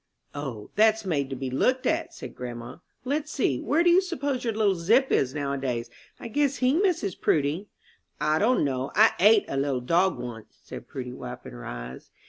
[0.33, 2.77] "O, that's made to be looked at," said grandma.
[3.05, 5.91] "Let's see where do you suppose your little Zip is nowadays?
[6.19, 7.67] I guess he misses Prudy."
[8.19, 12.09] "I don' know I ate a little dog once," said Prudy, wiping her eyes.